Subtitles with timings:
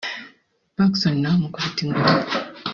[0.75, 2.13] Pacson nawe amukubita ingumi